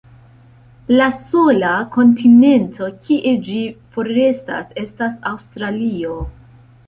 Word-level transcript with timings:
La 0.91 1.07
sola 1.31 1.73
kontinento 1.97 2.87
kie 3.05 3.33
ĝi 3.49 3.59
forestas 3.97 4.73
estas 4.85 5.17
Aŭstralio. 5.35 6.17